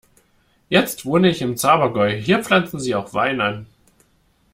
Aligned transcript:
Jetzt 0.67 1.05
wohne 1.05 1.29
ich 1.29 1.43
im 1.43 1.57
Zabergäu, 1.57 2.09
hier 2.19 2.43
pflanzen 2.43 2.79
sie 2.79 2.95
auch 2.95 3.13
Wein 3.13 3.39
an. 3.39 3.67